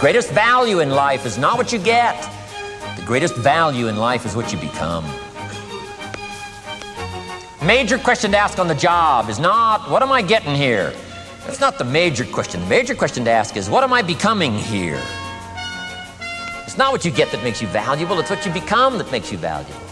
[0.00, 2.16] greatest value in life is not what you get,
[2.96, 5.04] the greatest value in life is what you become.
[7.62, 10.94] Major question to ask on the job is not, what am I getting here?
[11.44, 12.62] That's not the major question.
[12.62, 15.02] The major question to ask is, what am I becoming here?
[16.64, 19.30] It's not what you get that makes you valuable, it's what you become that makes
[19.30, 19.82] you valuable.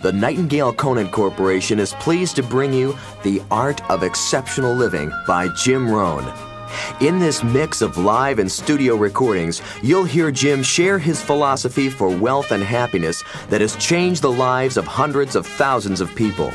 [0.00, 5.48] The Nightingale Conant Corporation is pleased to bring you The Art of Exceptional Living by
[5.58, 6.51] Jim Rohn.
[7.00, 12.08] In this mix of live and studio recordings, you'll hear Jim share his philosophy for
[12.08, 16.52] wealth and happiness that has changed the lives of hundreds of thousands of people.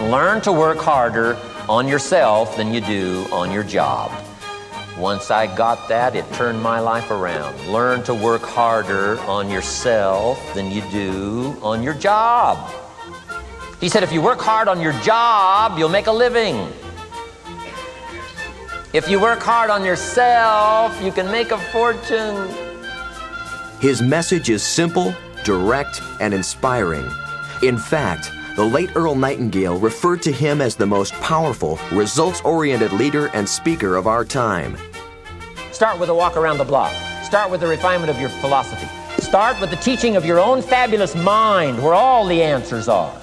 [0.00, 1.36] Learn to work harder
[1.68, 4.12] on yourself than you do on your job.
[4.98, 7.56] Once I got that, it turned my life around.
[7.68, 12.74] Learn to work harder on yourself than you do on your job.
[13.80, 16.56] He said, if you work hard on your job, you'll make a living.
[18.94, 22.48] If you work hard on yourself, you can make a fortune.
[23.80, 27.06] His message is simple, direct, and inspiring.
[27.62, 32.92] In fact, the late Earl Nightingale referred to him as the most powerful, results oriented
[32.92, 34.78] leader and speaker of our time.
[35.70, 36.94] Start with a walk around the block.
[37.22, 38.88] Start with the refinement of your philosophy.
[39.20, 43.14] Start with the teaching of your own fabulous mind, where all the answers are.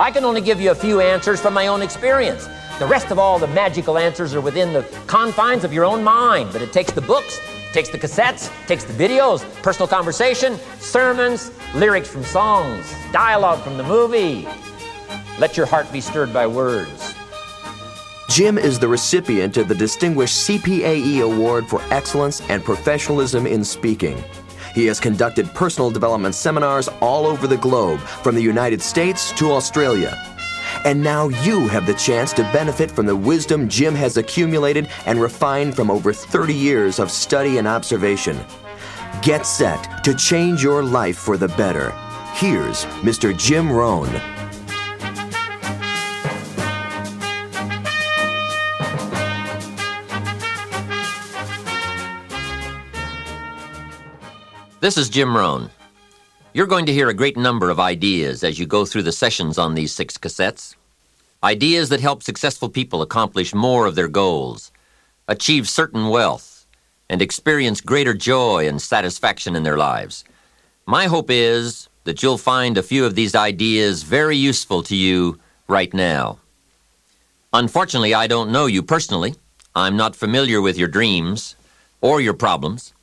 [0.00, 2.48] I can only give you a few answers from my own experience.
[2.78, 6.54] The rest of all the magical answers are within the confines of your own mind,
[6.54, 7.38] but it takes the books,
[7.74, 13.82] takes the cassettes, takes the videos, personal conversation, sermons, lyrics from songs, dialogue from the
[13.82, 14.48] movie.
[15.38, 17.14] Let your heart be stirred by words.
[18.30, 24.24] Jim is the recipient of the Distinguished CPAE Award for Excellence and Professionalism in Speaking.
[24.74, 29.52] He has conducted personal development seminars all over the globe, from the United States to
[29.52, 30.16] Australia.
[30.84, 35.20] And now you have the chance to benefit from the wisdom Jim has accumulated and
[35.20, 38.38] refined from over 30 years of study and observation.
[39.22, 41.90] Get set to change your life for the better.
[42.34, 43.36] Here's Mr.
[43.36, 44.39] Jim Rohn.
[54.80, 55.68] This is Jim Rohn.
[56.54, 59.58] You're going to hear a great number of ideas as you go through the sessions
[59.58, 60.74] on these six cassettes.
[61.44, 64.72] Ideas that help successful people accomplish more of their goals,
[65.28, 66.66] achieve certain wealth,
[67.10, 70.24] and experience greater joy and satisfaction in their lives.
[70.86, 75.38] My hope is that you'll find a few of these ideas very useful to you
[75.68, 76.38] right now.
[77.52, 79.34] Unfortunately, I don't know you personally.
[79.74, 81.54] I'm not familiar with your dreams
[82.00, 82.94] or your problems.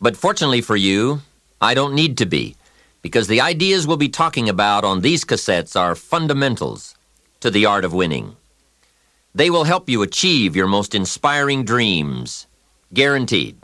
[0.00, 1.22] But fortunately for you,
[1.60, 2.56] I don't need to be,
[3.02, 6.94] because the ideas we'll be talking about on these cassettes are fundamentals
[7.40, 8.36] to the art of winning.
[9.34, 12.46] They will help you achieve your most inspiring dreams,
[12.94, 13.56] guaranteed.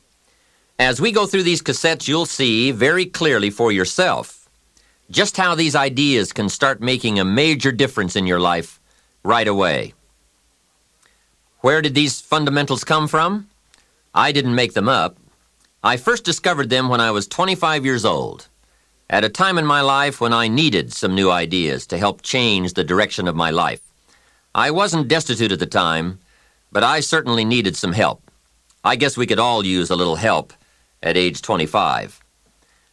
[0.79, 4.49] As we go through these cassettes, you'll see very clearly for yourself
[5.11, 8.81] just how these ideas can start making a major difference in your life
[9.23, 9.93] right away.
[11.61, 13.49] Where did these fundamentals come from?
[14.15, 15.17] I didn't make them up.
[15.87, 18.49] I first discovered them when I was 25 years old,
[19.11, 22.73] at a time in my life when I needed some new ideas to help change
[22.73, 23.83] the direction of my life.
[24.55, 26.21] I wasn't destitute at the time,
[26.73, 28.23] but I certainly needed some help.
[28.83, 30.55] I guess we could all use a little help
[31.03, 32.19] at age 25.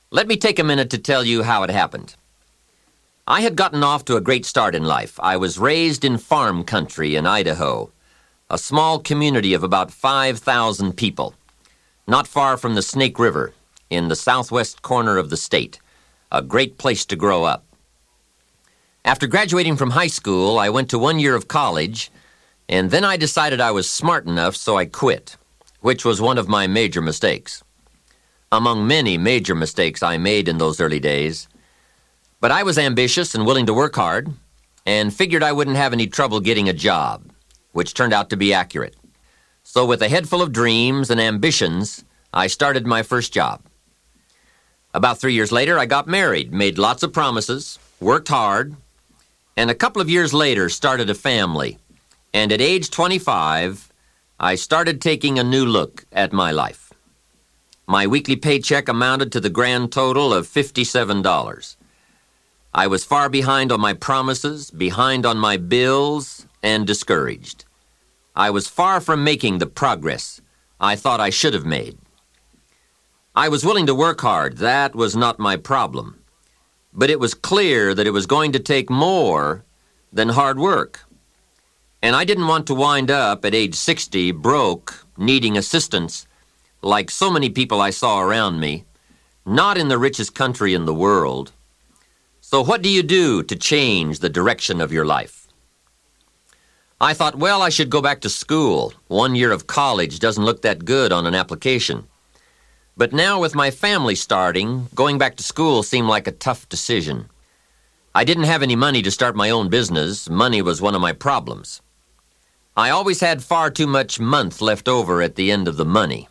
[0.09, 2.15] Let me take a minute to tell you how it happened.
[3.25, 5.17] I had gotten off to a great start in life.
[5.23, 7.89] I was raised in farm country in Idaho,
[8.49, 11.35] a small community of about 5,000 people
[12.07, 13.53] not far from the Snake River,
[13.89, 15.79] in the southwest corner of the state.
[16.31, 17.65] A great place to grow up.
[19.03, 22.11] After graduating from high school, I went to one year of college,
[22.69, 25.35] and then I decided I was smart enough, so I quit,
[25.81, 27.63] which was one of my major mistakes.
[28.51, 31.47] Among many major mistakes I made in those early days.
[32.39, 34.33] But I was ambitious and willing to work hard,
[34.85, 37.29] and figured I wouldn't have any trouble getting a job,
[37.71, 38.95] which turned out to be accurate.
[39.73, 42.03] So, with a head full of dreams and ambitions,
[42.33, 43.61] I started my first job.
[44.93, 48.75] About three years later, I got married, made lots of promises, worked hard,
[49.55, 51.77] and a couple of years later started a family.
[52.33, 53.93] And at age 25,
[54.41, 56.91] I started taking a new look at my life.
[57.87, 61.75] My weekly paycheck amounted to the grand total of $57.
[62.73, 67.63] I was far behind on my promises, behind on my bills, and discouraged.
[68.35, 70.41] I was far from making the progress
[70.79, 71.97] I thought I should have made.
[73.35, 76.21] I was willing to work hard, that was not my problem.
[76.93, 79.63] But it was clear that it was going to take more
[80.11, 81.01] than hard work.
[82.01, 86.25] And I didn't want to wind up at age 60 broke, needing assistance,
[86.81, 88.85] like so many people I saw around me,
[89.45, 91.51] not in the richest country in the world.
[92.39, 95.40] So, what do you do to change the direction of your life?
[97.01, 98.93] I thought, well, I should go back to school.
[99.07, 102.07] One year of college doesn't look that good on an application.
[102.95, 107.27] But now, with my family starting, going back to school seemed like a tough decision.
[108.13, 110.29] I didn't have any money to start my own business.
[110.29, 111.81] Money was one of my problems.
[112.77, 116.29] I always had far too much month left over at the end of the money,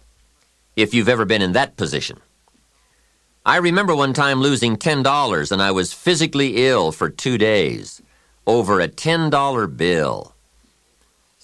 [0.76, 2.20] if you've ever been in that position.
[3.44, 8.00] I remember one time losing $10 and I was physically ill for two days
[8.46, 10.36] over a $10 bill.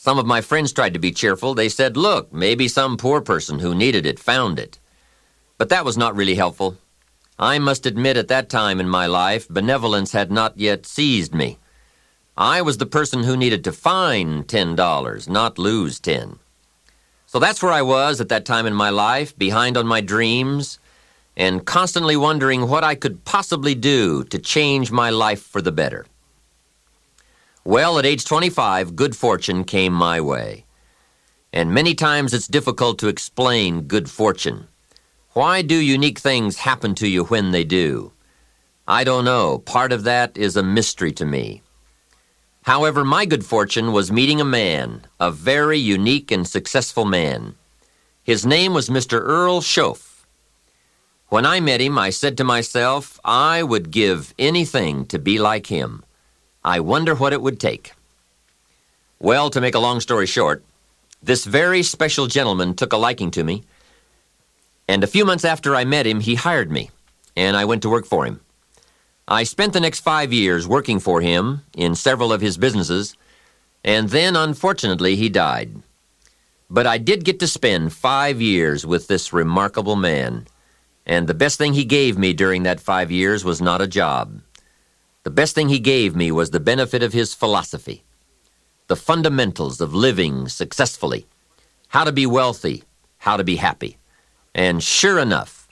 [0.07, 1.53] Some of my friends tried to be cheerful.
[1.53, 4.79] They said, look, maybe some poor person who needed it found it.
[5.59, 6.77] But that was not really helpful.
[7.41, 11.59] I must admit at that time in my life, benevolence had not yet seized me.
[12.37, 16.39] I was the person who needed to find $10, not lose 10.
[17.27, 20.79] So that's where I was at that time in my life, behind on my dreams,
[21.37, 26.07] and constantly wondering what I could possibly do to change my life for the better.
[27.67, 30.67] Well, at age 25, good fortune came my way.
[31.53, 34.69] And many times it's difficult to explain good fortune.
[35.33, 38.13] Why do unique things happen to you when they do?
[38.87, 39.59] I don't know.
[39.59, 41.63] Part of that is a mystery to me.
[42.63, 47.57] However, my good fortune was meeting a man, a very unique and successful man.
[48.23, 49.21] His name was Mr.
[49.21, 50.25] Earl Shoaff.
[51.31, 55.67] When I met him, I said to myself, I would give anything to be like
[55.67, 56.05] him.
[56.67, 57.93] I wonder what it would take.
[59.21, 60.65] Well, to make a long story short,
[61.23, 63.63] this very special gentleman took a liking to me,
[64.89, 66.91] and a few months after I met him, he hired me,
[67.37, 68.41] and I went to work for him.
[69.29, 73.17] I spent the next five years working for him in several of his businesses,
[73.85, 75.71] and then, unfortunately, he died.
[76.69, 80.49] But I did get to spend five years with this remarkable man.
[81.07, 84.41] And the best thing he gave me during that five years was not a job.
[85.27, 88.05] The best thing he gave me was the benefit of his philosophy,
[88.87, 91.27] the fundamentals of living successfully,
[91.89, 92.85] how to be wealthy,
[93.19, 93.99] how to be happy.
[94.55, 95.67] And sure enough,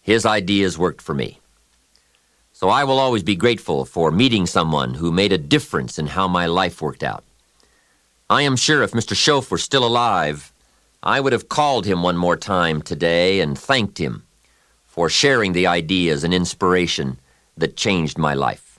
[0.00, 1.40] his ideas worked for me.
[2.52, 6.28] So I will always be grateful for meeting someone who made a difference in how
[6.28, 7.24] my life worked out.
[8.30, 9.16] I am sure if Mr.
[9.16, 10.52] Shoaff were still alive,
[11.02, 14.22] I would have called him one more time today and thanked him
[14.86, 17.18] for sharing the ideas and inspiration
[17.56, 18.71] that changed my life.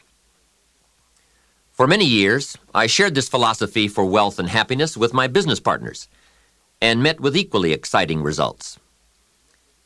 [1.74, 6.08] For many years, I shared this philosophy for wealth and happiness with my business partners
[6.80, 8.78] and met with equally exciting results.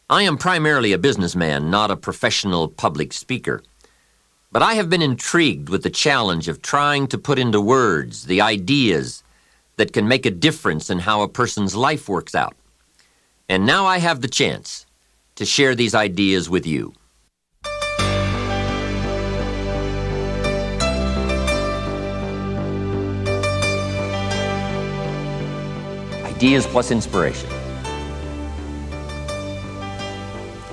[0.09, 3.63] I am primarily a businessman, not a professional public speaker.
[4.51, 8.41] But I have been intrigued with the challenge of trying to put into words the
[8.41, 9.23] ideas
[9.77, 12.57] that can make a difference in how a person's life works out.
[13.47, 14.85] And now I have the chance
[15.35, 16.93] to share these ideas with you.
[26.37, 27.49] Ideas plus inspiration.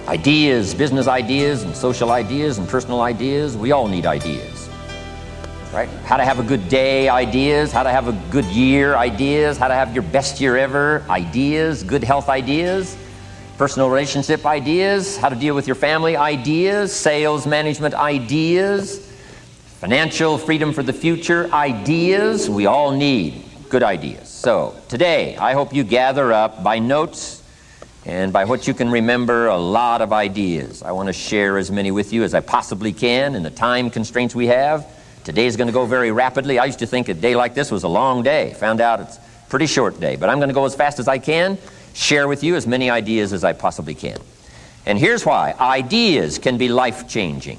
[0.06, 3.56] Ideas, business ideas, and social ideas, and personal ideas.
[3.56, 4.68] We all need ideas.
[5.72, 5.88] Right?
[6.04, 9.68] How to have a good day ideas, how to have a good year ideas, how
[9.68, 12.98] to have your best year ever ideas, good health ideas
[13.56, 18.98] personal relationship ideas, how to deal with your family ideas, sales management ideas,
[19.78, 22.50] financial freedom for the future ideas.
[22.50, 24.28] We all need good ideas.
[24.28, 27.42] So today, I hope you gather up by notes
[28.06, 30.82] and by what you can remember a lot of ideas.
[30.82, 33.90] I want to share as many with you as I possibly can in the time
[33.90, 34.86] constraints we have.
[35.24, 36.58] Today is going to go very rapidly.
[36.58, 38.52] I used to think a day like this was a long day.
[38.54, 41.08] Found out it's a pretty short day, but I'm going to go as fast as
[41.08, 41.56] I can
[41.94, 44.18] share with you as many ideas as I possibly can.
[44.84, 47.58] And here's why ideas can be life changing.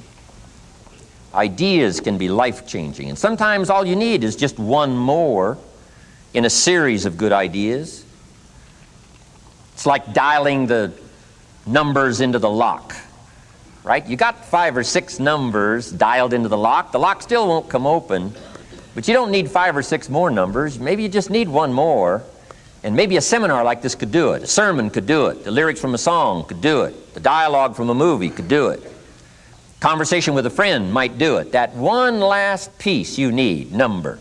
[1.34, 3.10] Ideas can be life changing.
[3.10, 5.58] And sometimes all you need is just one more
[6.36, 8.06] in a series of good ideas.
[9.74, 10.92] It's like dialing the
[11.66, 12.94] numbers into the lock,
[13.86, 14.06] right?
[14.06, 16.92] You got five or six numbers dialed into the lock.
[16.92, 18.34] The lock still won't come open,
[18.94, 20.78] but you don't need five or six more numbers.
[20.78, 22.22] Maybe you just need one more
[22.84, 24.44] and maybe a seminar like this could do it.
[24.44, 25.46] A sermon could do it.
[25.46, 27.14] The lyrics from a song could do it.
[27.14, 28.84] The dialogue from a movie could do it.
[29.80, 31.54] Conversation with a friend might do it.
[31.54, 34.20] That one last piece you need, number.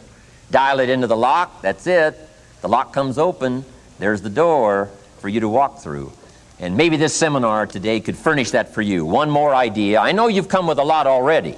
[0.55, 2.17] Dial it into the lock, that's it.
[2.61, 3.65] The lock comes open,
[3.99, 6.13] there's the door for you to walk through.
[6.61, 9.05] And maybe this seminar today could furnish that for you.
[9.05, 9.99] One more idea.
[9.99, 11.57] I know you've come with a lot already.